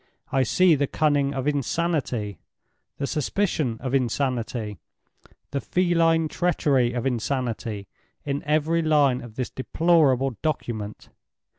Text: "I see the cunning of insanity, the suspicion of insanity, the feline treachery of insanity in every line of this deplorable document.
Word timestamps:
"I 0.31 0.41
see 0.41 0.73
the 0.73 0.87
cunning 0.87 1.31
of 1.35 1.47
insanity, 1.47 2.39
the 2.97 3.05
suspicion 3.05 3.77
of 3.81 3.93
insanity, 3.93 4.79
the 5.51 5.61
feline 5.61 6.27
treachery 6.27 6.93
of 6.93 7.05
insanity 7.05 7.87
in 8.25 8.43
every 8.45 8.81
line 8.81 9.21
of 9.21 9.35
this 9.35 9.51
deplorable 9.51 10.37
document. 10.41 11.09